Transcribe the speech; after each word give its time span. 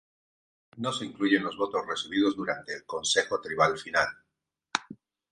No 0.77 0.91
se 0.91 1.05
incluyen 1.05 1.43
los 1.43 1.55
votos 1.57 1.85
recibidos 1.87 2.35
durante 2.35 2.73
el 2.73 2.85
consejo 2.87 3.39
tribal 3.39 3.77
final. 3.77 4.07